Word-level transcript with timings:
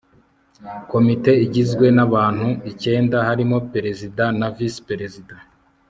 komite 0.91 1.31
igizwe 1.45 1.85
n'abantu 1.97 2.47
icyenda 2.71 3.17
barimo 3.27 3.57
perezida 3.71 4.23
na 4.39 4.47
visi 4.55 4.81
perezida 4.89 5.35